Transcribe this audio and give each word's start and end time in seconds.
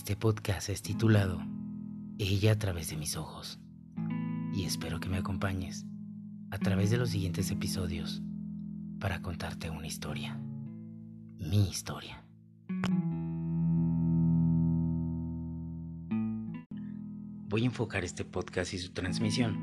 Este 0.00 0.16
podcast 0.16 0.70
es 0.70 0.80
titulado 0.80 1.42
Ella 2.18 2.52
a 2.52 2.58
través 2.58 2.88
de 2.88 2.96
mis 2.96 3.18
ojos 3.18 3.60
y 4.50 4.64
espero 4.64 4.98
que 4.98 5.10
me 5.10 5.18
acompañes 5.18 5.84
a 6.50 6.56
través 6.56 6.90
de 6.90 6.96
los 6.96 7.10
siguientes 7.10 7.50
episodios 7.50 8.22
para 8.98 9.20
contarte 9.20 9.68
una 9.68 9.86
historia, 9.86 10.40
mi 11.36 11.68
historia. 11.68 12.24
Voy 17.50 17.64
a 17.64 17.66
enfocar 17.66 18.02
este 18.02 18.24
podcast 18.24 18.72
y 18.72 18.78
su 18.78 18.92
transmisión 18.92 19.54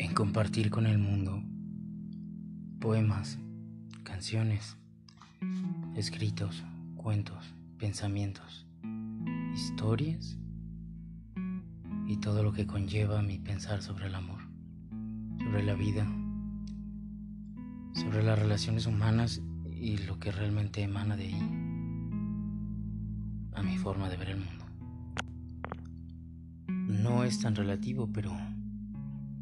en 0.00 0.14
compartir 0.14 0.68
con 0.68 0.86
el 0.86 0.98
mundo 0.98 1.40
poemas, 2.80 3.38
canciones, 4.02 4.76
escritos, 5.94 6.64
cuentos, 7.02 7.56
pensamientos, 7.78 8.64
historias 9.52 10.38
y 12.06 12.18
todo 12.18 12.44
lo 12.44 12.52
que 12.52 12.64
conlleva 12.64 13.22
mi 13.22 13.40
pensar 13.40 13.82
sobre 13.82 14.06
el 14.06 14.14
amor, 14.14 14.38
sobre 15.38 15.64
la 15.64 15.74
vida, 15.74 16.06
sobre 17.94 18.22
las 18.22 18.38
relaciones 18.38 18.86
humanas 18.86 19.42
y 19.68 19.98
lo 19.98 20.20
que 20.20 20.30
realmente 20.30 20.82
emana 20.82 21.16
de 21.16 21.24
ahí 21.24 21.42
a 23.54 23.62
mi 23.64 23.76
forma 23.78 24.08
de 24.08 24.16
ver 24.16 24.30
el 24.30 24.38
mundo. 24.38 24.64
No 26.68 27.24
es 27.24 27.40
tan 27.40 27.56
relativo, 27.56 28.08
pero 28.12 28.30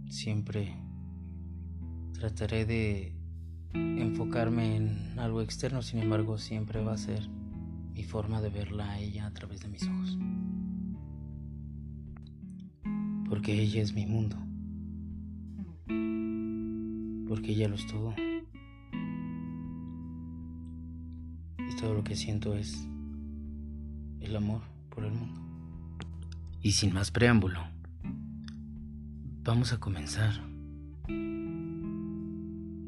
siempre 0.08 0.78
trataré 2.14 2.64
de 2.64 3.14
enfocarme 3.74 4.76
en 4.76 5.18
algo 5.18 5.42
externo, 5.42 5.82
sin 5.82 5.98
embargo 5.98 6.38
siempre 6.38 6.82
va 6.82 6.94
a 6.94 6.98
ser 6.98 7.28
mi 8.00 8.06
forma 8.06 8.40
de 8.40 8.48
verla 8.48 8.92
a 8.92 8.98
ella 8.98 9.26
a 9.26 9.30
través 9.30 9.60
de 9.60 9.68
mis 9.68 9.86
ojos. 9.86 10.16
Porque 13.28 13.52
ella 13.52 13.82
es 13.82 13.92
mi 13.92 14.06
mundo. 14.06 14.36
Porque 17.28 17.52
ella 17.52 17.68
lo 17.68 17.74
es 17.74 17.86
todo. 17.86 18.14
Y 21.58 21.76
todo 21.78 21.92
lo 21.92 22.02
que 22.02 22.16
siento 22.16 22.54
es 22.54 22.88
el 24.20 24.34
amor 24.34 24.62
por 24.88 25.04
el 25.04 25.12
mundo. 25.12 25.38
Y 26.62 26.72
sin 26.72 26.94
más 26.94 27.10
preámbulo, 27.10 27.60
vamos 29.44 29.74
a 29.74 29.78
comenzar 29.78 30.40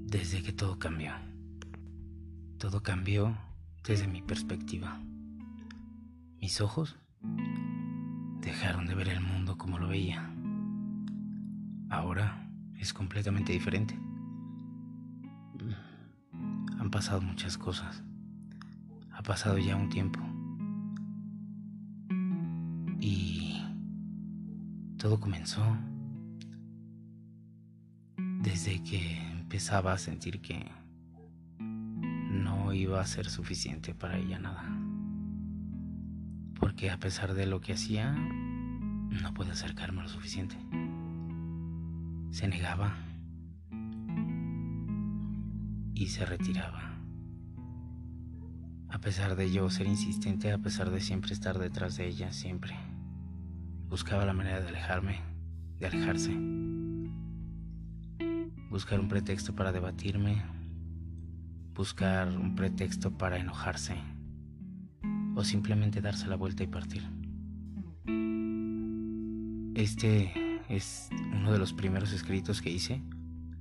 desde 0.06 0.42
que 0.42 0.54
todo 0.54 0.78
cambió. 0.78 1.12
Todo 2.56 2.82
cambió 2.82 3.36
desde 3.84 4.06
mi 4.06 4.22
perspectiva. 4.22 5.00
Mis 6.40 6.60
ojos 6.60 6.96
dejaron 8.40 8.86
de 8.86 8.94
ver 8.94 9.08
el 9.08 9.20
mundo 9.20 9.58
como 9.58 9.78
lo 9.78 9.88
veía. 9.88 10.30
Ahora 11.88 12.48
es 12.76 12.92
completamente 12.92 13.52
diferente. 13.52 13.98
Han 16.78 16.90
pasado 16.90 17.20
muchas 17.20 17.58
cosas. 17.58 18.02
Ha 19.12 19.22
pasado 19.22 19.58
ya 19.58 19.76
un 19.76 19.88
tiempo. 19.88 20.20
Y 23.00 23.62
todo 24.96 25.18
comenzó 25.18 25.62
desde 28.40 28.82
que 28.82 29.20
empezaba 29.32 29.92
a 29.92 29.98
sentir 29.98 30.40
que 30.40 30.70
iba 32.74 33.00
a 33.00 33.06
ser 33.06 33.28
suficiente 33.28 33.94
para 33.94 34.18
ella 34.18 34.38
nada. 34.38 34.64
Porque 36.58 36.90
a 36.90 36.98
pesar 36.98 37.34
de 37.34 37.46
lo 37.46 37.60
que 37.60 37.72
hacía, 37.72 38.12
no 38.12 39.34
pude 39.34 39.50
acercarme 39.50 40.02
lo 40.02 40.08
suficiente. 40.08 40.56
Se 42.30 42.48
negaba 42.48 42.96
y 45.94 46.06
se 46.06 46.24
retiraba. 46.24 46.98
A 48.88 48.98
pesar 49.00 49.36
de 49.36 49.50
yo 49.50 49.68
ser 49.70 49.86
insistente, 49.86 50.52
a 50.52 50.58
pesar 50.58 50.90
de 50.90 51.00
siempre 51.00 51.32
estar 51.32 51.58
detrás 51.58 51.96
de 51.96 52.06
ella, 52.06 52.32
siempre 52.32 52.76
buscaba 53.88 54.24
la 54.24 54.32
manera 54.32 54.60
de 54.60 54.68
alejarme, 54.68 55.20
de 55.78 55.86
alejarse. 55.86 56.34
Buscar 58.70 59.00
un 59.00 59.08
pretexto 59.08 59.54
para 59.54 59.70
debatirme, 59.70 60.42
buscar 61.74 62.28
un 62.28 62.54
pretexto 62.54 63.16
para 63.16 63.38
enojarse 63.38 63.96
o 65.34 65.44
simplemente 65.44 66.00
darse 66.00 66.26
la 66.26 66.36
vuelta 66.36 66.62
y 66.62 66.66
partir. 66.66 67.02
Este 69.74 70.32
es 70.68 71.08
uno 71.32 71.52
de 71.52 71.58
los 71.58 71.72
primeros 71.72 72.12
escritos 72.12 72.60
que 72.60 72.70
hice, 72.70 73.02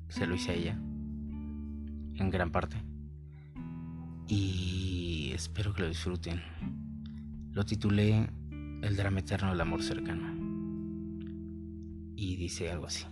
se 0.09 0.27
lo 0.27 0.35
hice 0.35 0.51
a 0.51 0.55
ella, 0.55 0.73
en 0.73 2.29
gran 2.29 2.51
parte, 2.51 2.77
y 4.27 5.31
espero 5.33 5.73
que 5.73 5.83
lo 5.83 5.87
disfruten. 5.87 6.41
Lo 7.51 7.65
titulé 7.65 8.29
El 8.81 8.95
drama 8.95 9.19
eterno 9.19 9.49
del 9.49 9.61
amor 9.61 9.83
cercano, 9.83 10.33
y 12.15 12.35
dice 12.35 12.71
algo 12.71 12.87
así. 12.87 13.05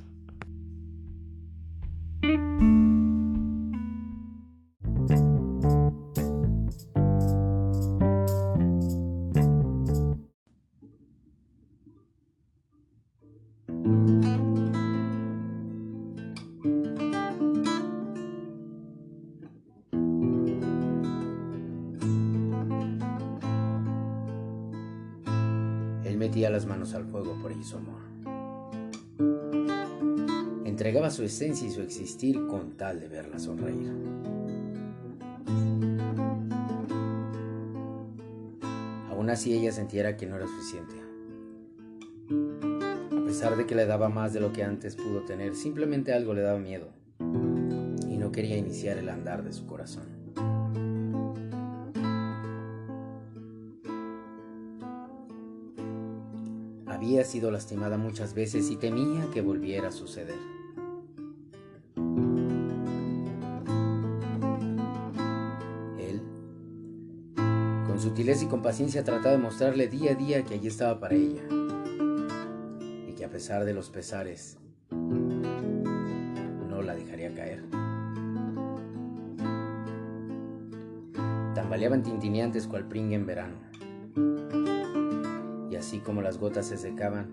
Las 26.47 26.66
manos 26.66 26.94
al 26.94 27.05
fuego 27.05 27.35
por 27.41 27.53
su 27.63 27.77
amor. 27.77 28.00
Entregaba 30.66 31.09
su 31.11 31.23
esencia 31.23 31.67
y 31.67 31.72
su 31.72 31.81
existir 31.81 32.47
con 32.47 32.77
tal 32.77 33.01
de 33.01 33.07
verla 33.09 33.38
sonreír. 33.38 33.91
Aún 39.09 39.29
así 39.29 39.53
ella 39.53 39.72
sentía 39.73 40.16
que 40.16 40.25
no 40.25 40.38
era 40.38 40.47
suficiente. 40.47 40.95
A 43.11 43.25
pesar 43.25 43.57
de 43.57 43.67
que 43.67 43.75
le 43.75 43.85
daba 43.85 44.09
más 44.09 44.33
de 44.33 44.39
lo 44.39 44.51
que 44.51 44.63
antes 44.63 44.95
pudo 44.95 45.25
tener, 45.25 45.56
simplemente 45.56 46.13
algo 46.13 46.33
le 46.33 46.41
daba 46.41 46.57
miedo 46.57 46.88
y 47.19 48.17
no 48.17 48.31
quería 48.31 48.57
iniciar 48.57 48.97
el 48.97 49.09
andar 49.09 49.44
de 49.44 49.53
su 49.53 49.67
corazón. 49.67 50.19
Había 57.09 57.25
sido 57.25 57.50
lastimada 57.50 57.97
muchas 57.97 58.36
veces 58.36 58.70
y 58.70 58.75
temía 58.75 59.31
que 59.34 59.42
volviera 59.42 59.88
a 59.88 59.92
suceder. 59.92 60.38
Él, 65.98 66.22
con 67.88 68.00
sutileza 68.00 68.44
y 68.46 68.48
con 68.48 68.62
paciencia, 68.62 69.03
trataba 69.03 69.31
de 69.31 69.40
mostrarle 69.40 69.88
día 69.88 70.12
a 70.12 70.14
día 70.14 70.44
que 70.44 70.53
allí 70.53 70.68
estaba 70.68 71.00
para 71.00 71.16
ella 71.16 71.42
y 73.08 73.14
que 73.14 73.25
a 73.25 73.30
pesar 73.31 73.66
de 73.66 73.74
los 73.74 73.90
pesares, 73.90 74.59
no 74.92 76.83
la 76.83 76.94
dejaría 76.94 77.33
caer. 77.33 77.63
Tambaleaban 81.56 82.04
tintineantes 82.04 82.68
cual 82.68 82.88
pringue 82.88 83.16
en 83.16 83.25
verano 83.25 83.69
así 85.80 86.00
como 86.00 86.22
las 86.22 86.38
gotas 86.38 86.68
se 86.68 86.78
secaban, 86.78 87.28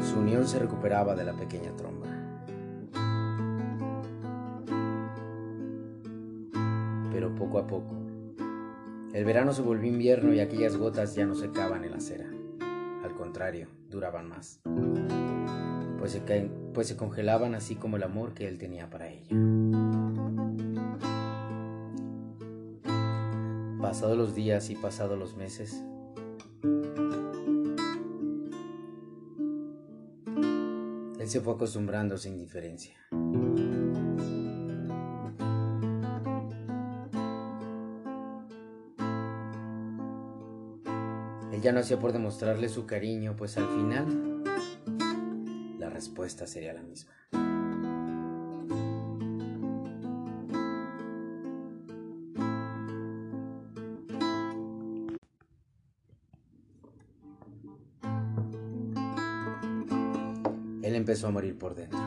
su 0.00 0.18
unión 0.18 0.48
se 0.48 0.58
recuperaba 0.58 1.14
de 1.14 1.24
la 1.24 1.34
pequeña 1.34 1.76
tromba. 1.76 2.06
Pero 7.12 7.34
poco 7.34 7.58
a 7.58 7.66
poco, 7.66 7.94
el 9.12 9.24
verano 9.24 9.52
se 9.52 9.60
volvió 9.60 9.90
invierno 9.90 10.32
y 10.32 10.40
aquellas 10.40 10.76
gotas 10.76 11.14
ya 11.14 11.26
no 11.26 11.34
secaban 11.34 11.84
en 11.84 11.90
la 11.90 11.98
acera. 11.98 12.30
Al 13.04 13.14
contrario, 13.14 13.68
duraban 13.90 14.28
más, 14.28 14.60
pues 15.98 16.12
se, 16.12 16.50
pues 16.72 16.88
se 16.88 16.96
congelaban 16.96 17.54
así 17.54 17.76
como 17.76 17.96
el 17.96 18.02
amor 18.04 18.32
que 18.32 18.48
él 18.48 18.56
tenía 18.56 18.88
para 18.88 19.08
ella. 19.08 19.36
Pasados 23.80 24.16
los 24.16 24.34
días 24.34 24.70
y 24.70 24.76
pasados 24.76 25.18
los 25.18 25.36
meses, 25.36 25.84
él 31.18 31.28
se 31.28 31.40
fue 31.40 31.54
acostumbrando 31.54 32.14
a 32.14 32.18
su 32.18 32.28
indiferencia. 32.28 32.94
Él 41.52 41.60
ya 41.62 41.72
no 41.72 41.80
hacía 41.80 41.98
por 41.98 42.12
demostrarle 42.12 42.68
su 42.68 42.86
cariño, 42.86 43.34
pues 43.36 43.56
al 43.56 43.68
final 43.68 44.42
la 45.78 45.90
respuesta 45.90 46.46
sería 46.46 46.72
la 46.72 46.82
misma. 46.82 47.12
Él 60.88 60.94
empezó 60.94 61.26
a 61.26 61.30
morir 61.30 61.54
por 61.58 61.74
dentro. 61.74 61.98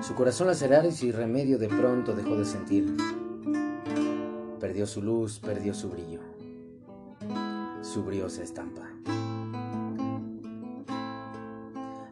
Su 0.00 0.14
corazón 0.14 0.46
lacerado 0.46 0.88
y 0.88 0.92
sin 0.92 1.12
remedio 1.12 1.58
de 1.58 1.66
pronto 1.66 2.14
dejó 2.14 2.36
de 2.36 2.44
sentir. 2.44 2.96
Perdió 4.60 4.86
su 4.86 5.02
luz, 5.02 5.40
perdió 5.40 5.74
su 5.74 5.90
brillo. 5.90 6.20
Su 7.82 8.04
briosa 8.04 8.44
estampa. 8.44 8.88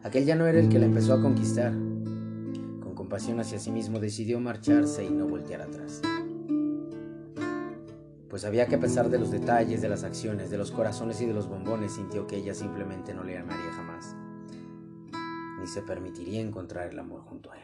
Aquel 0.03 0.25
ya 0.25 0.35
no 0.35 0.45
era 0.45 0.59
el 0.59 0.67
que 0.67 0.79
la 0.79 0.85
empezó 0.85 1.13
a 1.13 1.21
conquistar. 1.21 1.71
Con 1.71 2.93
compasión 2.93 3.39
hacia 3.39 3.57
sí 3.57 3.71
mismo 3.71 4.01
decidió 4.01 4.37
marcharse 4.41 5.05
y 5.05 5.11
no 5.11 5.27
voltear 5.27 5.61
atrás. 5.61 6.01
Pues 8.27 8.41
sabía 8.41 8.67
que 8.67 8.75
a 8.75 8.81
pesar 8.81 9.09
de 9.09 9.17
los 9.17 9.31
detalles, 9.31 9.81
de 9.81 9.87
las 9.87 10.03
acciones, 10.03 10.49
de 10.49 10.57
los 10.57 10.71
corazones 10.71 11.21
y 11.21 11.25
de 11.25 11.33
los 11.33 11.47
bombones, 11.47 11.93
sintió 11.93 12.27
que 12.27 12.35
ella 12.35 12.53
simplemente 12.53 13.13
no 13.13 13.23
le 13.23 13.37
amaría 13.37 13.71
jamás 13.71 14.13
se 15.71 15.81
permitiría 15.81 16.41
encontrar 16.41 16.89
el 16.89 16.99
amor 16.99 17.21
junto 17.21 17.49
a 17.49 17.55
él. 17.55 17.61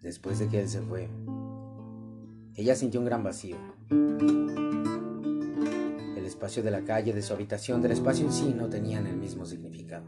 Después 0.00 0.38
de 0.38 0.46
que 0.46 0.60
él 0.60 0.68
se 0.68 0.80
fue, 0.80 1.08
ella 2.54 2.76
sintió 2.76 3.00
un 3.00 3.06
gran 3.06 3.24
vacío. 3.24 3.56
El 6.16 6.24
espacio 6.24 6.62
de 6.62 6.70
la 6.70 6.84
calle, 6.84 7.12
de 7.12 7.22
su 7.22 7.34
habitación, 7.34 7.82
del 7.82 7.90
espacio 7.90 8.24
en 8.24 8.32
sí 8.32 8.54
no 8.56 8.68
tenían 8.68 9.08
el 9.08 9.16
mismo 9.16 9.44
significado. 9.44 10.04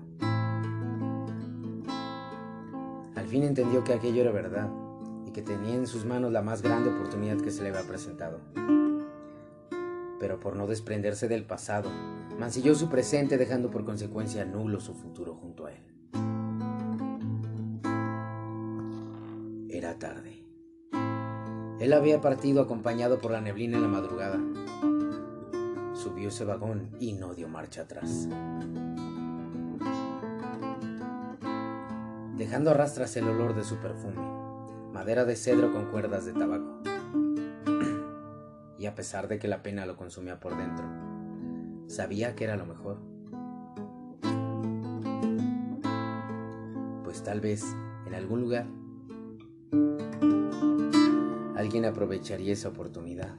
Al 3.17 3.27
fin 3.27 3.43
entendió 3.43 3.83
que 3.83 3.95
aquello 3.95 4.21
era 4.21 4.31
verdad 4.31 4.71
y 5.27 5.33
que 5.33 5.43
tenía 5.43 5.75
en 5.75 5.89
sus 5.89 6.05
manos 6.05 6.31
la 6.31 6.41
más 6.41 6.63
grande 6.63 6.91
oportunidad 6.91 7.39
que 7.39 7.51
se 7.51 7.65
le 7.65 7.71
había 7.71 7.83
presentado 7.83 8.39
pero 10.21 10.39
por 10.39 10.55
no 10.55 10.67
desprenderse 10.67 11.27
del 11.27 11.45
pasado, 11.45 11.91
mancilló 12.39 12.75
su 12.75 12.91
presente 12.91 13.39
dejando 13.39 13.71
por 13.71 13.87
consecuencia 13.87 14.45
nulo 14.45 14.79
su 14.79 14.95
futuro 14.95 15.35
junto 15.35 15.65
a 15.65 15.73
él. 15.73 15.83
Era 19.71 19.99
tarde. 19.99 20.45
Él 21.81 21.95
había 21.95 22.21
partido 22.21 22.61
acompañado 22.61 23.19
por 23.19 23.31
la 23.31 23.41
neblina 23.41 23.79
en 23.79 23.83
la 23.83 23.89
madrugada. 23.89 24.39
Subió 25.95 26.29
ese 26.29 26.45
vagón 26.45 26.91
y 27.01 27.15
no 27.15 27.35
dio 27.35 27.49
marcha 27.49 27.83
atrás. 27.83 28.29
Dejando 32.37 32.71
a 32.71 32.75
rastras 32.75 33.17
el 33.17 33.27
olor 33.27 33.55
de 33.55 33.65
su 33.65 33.77
perfume, 33.77 34.21
madera 34.93 35.25
de 35.25 35.37
cedro 35.37 35.73
con 35.73 35.91
cuerdas 35.91 36.27
de 36.27 36.35
tabaco 36.35 36.90
y 38.81 38.87
a 38.87 38.95
pesar 38.95 39.29
de 39.29 39.39
que 39.39 39.47
la 39.47 39.63
pena 39.63 39.85
lo 39.85 39.95
consumía 39.95 40.41
por 40.41 40.57
dentro, 40.57 40.87
sabía 41.87 42.35
que 42.35 42.45
era 42.45 42.57
lo 42.57 42.65
mejor. 42.65 42.99
Pues 47.05 47.23
tal 47.23 47.43
vez 47.43 47.63
en 48.07 48.15
algún 48.15 48.41
lugar 48.41 48.67
alguien 51.57 51.85
aprovecharía 51.85 52.55
esa 52.55 52.71
oportunidad. 52.71 53.35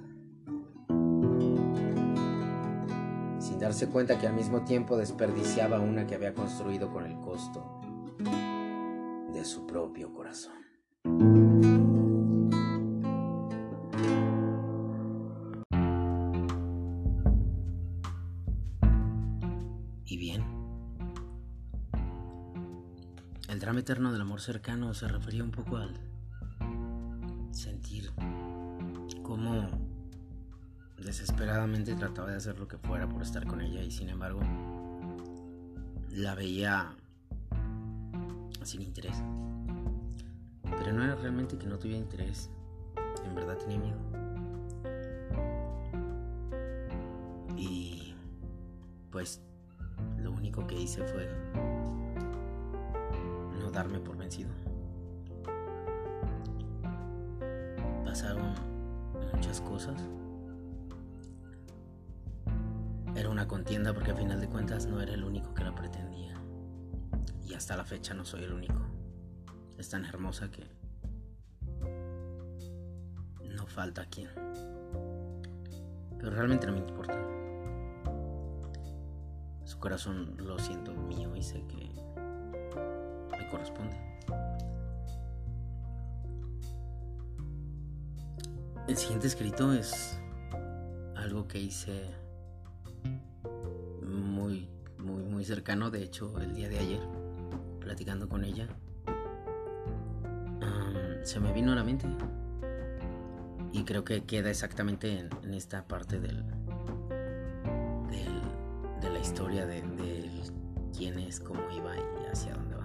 Sin 3.40 3.58
darse 3.60 3.90
cuenta 3.90 4.20
que 4.20 4.28
al 4.28 4.36
mismo 4.36 4.64
tiempo 4.64 4.96
desperdiciaba 4.96 5.80
una 5.80 6.06
que 6.06 6.14
había 6.14 6.36
construido 6.36 6.92
con 6.92 7.08
el 7.08 7.18
costo 7.20 7.82
de 9.34 9.44
su 9.44 9.66
propio 9.66 10.14
corazón. 10.14 11.31
Drama 23.62 23.82
eterno 23.82 24.12
del 24.12 24.22
amor 24.22 24.42
cercano 24.42 24.94
se 24.96 25.08
refería 25.08 25.44
un 25.44 25.52
poco 25.52 25.78
al 25.78 25.94
sentir 27.52 28.12
cómo 29.22 29.70
desesperadamente 30.98 31.94
trataba 31.94 32.32
de 32.32 32.38
hacer 32.38 32.60
lo 32.60 32.68
que 32.68 32.78
fuera 32.78 33.08
por 33.08 33.22
estar 33.22 33.46
con 33.46 33.62
ella 33.62 33.84
y 33.84 33.92
sin 33.92 34.10
embargo 34.10 34.42
la 36.10 36.34
veía 36.34 36.96
sin 38.64 38.82
interés. 38.82 39.16
Pero 40.64 40.92
no 40.92 41.04
era 41.04 41.16
realmente 41.16 41.58
que 41.58 41.68
no 41.68 41.78
tuviera 41.78 42.00
interés, 42.00 42.50
en 43.24 43.36
verdad 43.36 43.58
tenía 43.58 43.78
miedo. 43.78 44.00
Y 47.56 48.16
pues 49.12 49.40
único 50.52 50.68
que 50.68 50.76
hice 50.76 51.02
fue 51.04 51.30
darme 53.72 54.00
por 54.00 54.18
vencido. 54.18 54.50
Pasaron 58.04 58.54
muchas 59.34 59.62
cosas. 59.62 59.96
Era 63.16 63.30
una 63.30 63.48
contienda 63.48 63.94
porque 63.94 64.12
a 64.12 64.16
final 64.16 64.42
de 64.42 64.48
cuentas 64.48 64.88
no 64.88 65.02
era 65.02 65.14
el 65.14 65.24
único 65.24 65.54
que 65.54 65.64
la 65.64 65.74
pretendía. 65.74 66.34
Y 67.46 67.54
hasta 67.54 67.78
la 67.78 67.86
fecha 67.86 68.14
no 68.14 68.26
soy 68.26 68.44
el 68.44 68.54
único. 68.54 68.82
Es 69.78 69.90
tan 69.90 70.06
hermosa 70.06 70.50
que 70.52 70.68
no 73.50 73.66
falta 73.68 74.06
quien. 74.06 74.30
Pero 76.18 76.32
realmente 76.32 76.68
no 76.68 76.74
me 76.74 76.80
importa. 76.80 77.18
Su 79.72 79.80
corazón 79.80 80.36
lo 80.38 80.60
siento 80.60 80.94
mío 80.94 81.34
y 81.34 81.42
sé 81.42 81.64
que 81.66 81.90
corresponde. 83.50 83.96
El 88.86 88.98
siguiente 88.98 89.28
escrito 89.28 89.72
es 89.72 90.20
algo 91.16 91.48
que 91.48 91.58
hice 91.58 92.12
muy, 94.04 94.70
muy, 94.98 95.24
muy 95.24 95.46
cercano, 95.46 95.90
de 95.90 96.04
hecho, 96.04 96.38
el 96.42 96.54
día 96.54 96.68
de 96.68 96.78
ayer, 96.78 97.02
platicando 97.80 98.28
con 98.28 98.44
ella. 98.44 98.68
se 101.24 101.40
me 101.40 101.54
vino 101.54 101.72
a 101.72 101.76
la 101.76 101.86
mente 101.86 102.08
y 103.72 103.86
creo 103.86 104.04
que 104.04 104.26
queda 104.26 104.50
exactamente 104.50 105.30
en, 105.44 105.54
esta 105.54 105.88
parte 105.88 106.20
del, 106.20 106.44
de 109.02 109.10
la 109.10 109.20
historia 109.20 109.66
de, 109.66 109.84
quién 110.96 111.20
es, 111.20 111.40
cómo 111.40 111.62
iba 111.76 111.96
y 111.96 112.32
hacia 112.32 112.54
dónde 112.54 112.76
va 112.76 112.82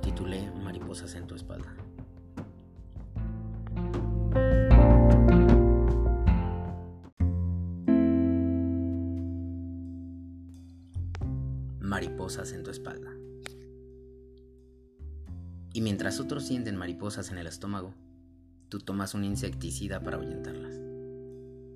titulé 0.00 0.50
Mariposas 0.62 1.14
en 1.14 1.26
tu 1.26 1.34
espalda. 1.34 1.74
Mariposas 11.80 12.52
en 12.52 12.62
tu 12.62 12.70
espalda. 12.70 13.10
Y 15.72 15.82
mientras 15.82 16.18
otros 16.18 16.46
sienten 16.46 16.76
mariposas 16.76 17.30
en 17.30 17.38
el 17.38 17.46
estómago, 17.46 17.94
tú 18.68 18.80
tomas 18.80 19.14
un 19.14 19.24
insecticida 19.24 20.00
para 20.00 20.16
ahuyentarlas. 20.16 20.69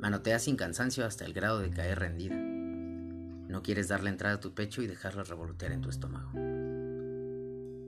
Manoteas 0.04 0.42
sin 0.42 0.56
cansancio 0.56 1.06
hasta 1.06 1.24
el 1.24 1.32
grado 1.32 1.60
de 1.60 1.70
caer 1.70 1.98
rendida. 1.98 2.36
No 2.36 3.62
quieres 3.62 3.88
darle 3.88 4.10
entrada 4.10 4.34
a 4.34 4.40
tu 4.40 4.52
pecho 4.52 4.82
y 4.82 4.86
dejarla 4.86 5.24
revolotear 5.24 5.72
en 5.72 5.80
tu 5.80 5.88
estómago. 5.88 6.30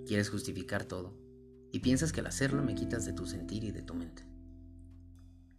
Quieres 0.06 0.30
justificar 0.30 0.86
todo 0.86 1.12
y 1.72 1.80
piensas 1.80 2.14
que 2.14 2.20
al 2.20 2.26
hacerlo 2.28 2.62
me 2.62 2.74
quitas 2.74 3.04
de 3.04 3.12
tu 3.12 3.26
sentir 3.26 3.64
y 3.64 3.70
de 3.70 3.82
tu 3.82 3.92
mente. 3.92 4.22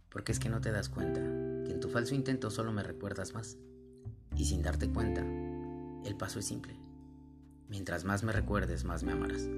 Porque 0.08 0.32
es 0.32 0.40
que 0.40 0.48
no 0.48 0.60
te 0.60 0.72
das 0.72 0.88
cuenta 0.88 1.20
que 1.64 1.72
en 1.72 1.78
tu 1.78 1.90
falso 1.90 2.16
intento 2.16 2.50
solo 2.50 2.72
me 2.72 2.82
recuerdas 2.82 3.34
más. 3.34 3.56
Y 4.34 4.46
sin 4.46 4.60
darte 4.60 4.90
cuenta, 4.90 5.24
el 6.04 6.16
paso 6.16 6.40
es 6.40 6.46
simple. 6.46 6.76
Mientras 7.68 8.02
más 8.02 8.24
me 8.24 8.32
recuerdes, 8.32 8.82
más 8.82 9.04
me 9.04 9.12
amarás. 9.12 9.48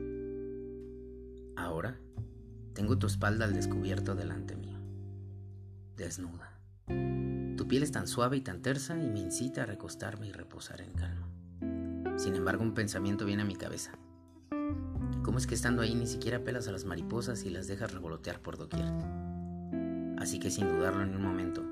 Ahora, 1.56 1.98
tengo 2.74 2.98
tu 2.98 3.06
espalda 3.06 3.46
al 3.46 3.54
descubierto 3.54 4.14
delante 4.14 4.54
mío, 4.54 4.78
desnuda. 5.96 6.49
Tu 7.60 7.68
piel 7.68 7.82
es 7.82 7.92
tan 7.92 8.08
suave 8.08 8.38
y 8.38 8.40
tan 8.40 8.62
tersa 8.62 8.96
y 8.96 9.10
me 9.10 9.18
incita 9.18 9.64
a 9.64 9.66
recostarme 9.66 10.26
y 10.26 10.32
reposar 10.32 10.80
en 10.80 10.92
calma. 10.94 11.28
Sin 12.16 12.34
embargo, 12.34 12.62
un 12.62 12.72
pensamiento 12.72 13.26
viene 13.26 13.42
a 13.42 13.44
mi 13.44 13.54
cabeza 13.54 13.98
¿Cómo 15.22 15.36
es 15.36 15.46
que 15.46 15.56
estando 15.56 15.82
ahí 15.82 15.94
ni 15.94 16.06
siquiera 16.06 16.42
pelas 16.42 16.68
a 16.68 16.72
las 16.72 16.86
mariposas 16.86 17.44
y 17.44 17.50
las 17.50 17.66
dejas 17.66 17.92
revolotear 17.92 18.40
por 18.40 18.56
doquier? 18.56 18.86
Así 20.16 20.38
que 20.38 20.50
sin 20.50 20.70
dudarlo 20.70 21.04
ni 21.04 21.14
un 21.14 21.22
momento, 21.22 21.62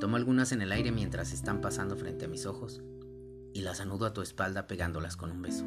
tomo 0.00 0.16
algunas 0.16 0.52
en 0.52 0.62
el 0.62 0.72
aire 0.72 0.92
mientras 0.92 1.34
están 1.34 1.60
pasando 1.60 1.94
frente 1.94 2.24
a 2.24 2.28
mis 2.28 2.46
ojos 2.46 2.80
y 3.52 3.60
las 3.60 3.82
anudo 3.82 4.06
a 4.06 4.14
tu 4.14 4.22
espalda 4.22 4.66
pegándolas 4.66 5.18
con 5.18 5.30
un 5.30 5.42
beso. 5.42 5.66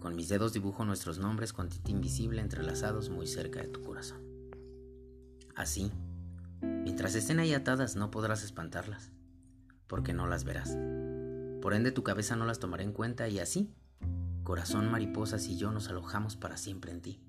Con 0.00 0.16
mis 0.16 0.30
dedos 0.30 0.54
dibujo 0.54 0.86
nuestros 0.86 1.18
nombres 1.18 1.52
con 1.52 1.68
tinta 1.68 1.90
invisible 1.90 2.40
entrelazados 2.40 3.10
muy 3.10 3.26
cerca 3.26 3.60
de 3.60 3.68
tu 3.68 3.82
corazón. 3.82 4.22
Así, 5.54 5.92
mientras 6.62 7.14
estén 7.14 7.40
ahí 7.40 7.52
atadas 7.52 7.96
no 7.96 8.10
podrás 8.10 8.42
espantarlas, 8.44 9.10
porque 9.86 10.12
no 10.12 10.26
las 10.26 10.44
verás. 10.44 10.76
Por 11.60 11.74
ende 11.74 11.92
tu 11.92 12.02
cabeza 12.02 12.36
no 12.36 12.46
las 12.46 12.58
tomará 12.58 12.82
en 12.82 12.92
cuenta 12.92 13.28
y 13.28 13.38
así 13.38 13.74
corazón, 14.42 14.90
mariposas 14.90 15.46
y 15.46 15.56
yo 15.56 15.70
nos 15.70 15.88
alojamos 15.88 16.36
para 16.36 16.56
siempre 16.56 16.92
en 16.92 17.00
ti, 17.00 17.20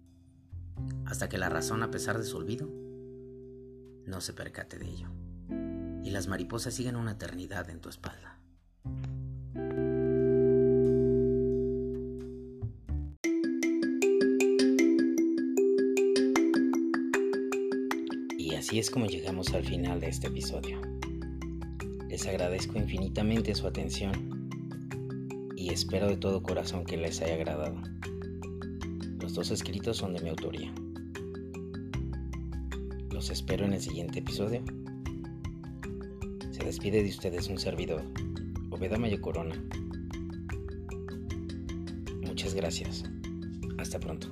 hasta 1.05 1.29
que 1.29 1.37
la 1.37 1.49
razón, 1.49 1.83
a 1.83 1.91
pesar 1.91 2.17
de 2.17 2.23
su 2.23 2.37
olvido, 2.37 2.67
no 4.05 4.19
se 4.21 4.33
percate 4.33 4.77
de 4.77 4.89
ello, 4.89 5.07
y 6.03 6.09
las 6.09 6.27
mariposas 6.27 6.73
siguen 6.73 6.95
una 6.95 7.11
eternidad 7.11 7.69
en 7.69 7.79
tu 7.79 7.89
espalda. 7.89 8.39
Es 18.83 18.91
como 18.91 19.05
llegamos 19.05 19.53
al 19.53 19.63
final 19.63 20.01
de 20.01 20.09
este 20.09 20.27
episodio. 20.27 20.81
Les 22.09 22.27
agradezco 22.27 22.77
infinitamente 22.77 23.55
su 23.55 23.65
atención 23.65 24.49
y 25.55 25.69
espero 25.69 26.09
de 26.09 26.17
todo 26.17 26.43
corazón 26.43 26.83
que 26.83 26.97
les 26.97 27.21
haya 27.21 27.35
agradado. 27.35 27.81
Los 29.21 29.35
dos 29.35 29.51
escritos 29.51 29.95
son 29.95 30.13
de 30.13 30.21
mi 30.21 30.27
autoría. 30.27 30.73
Los 33.09 33.29
espero 33.29 33.63
en 33.63 33.71
el 33.71 33.79
siguiente 33.79 34.19
episodio. 34.19 34.61
Se 36.51 36.65
despide 36.65 37.03
de 37.03 37.09
ustedes 37.09 37.47
un 37.47 37.59
servidor, 37.59 38.03
Obeda 38.69 38.97
Mayo 38.97 39.21
Corona. 39.21 39.55
Muchas 42.21 42.53
gracias. 42.53 43.05
Hasta 43.77 43.97
pronto. 43.97 44.27